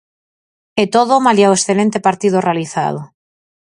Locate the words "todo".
0.95-1.23